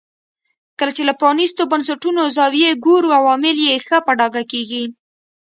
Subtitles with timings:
[0.79, 4.83] کله چې له پرانیستو بنسټونو زاویې ګورو عوامل یې ښه په ډاګه کېږي.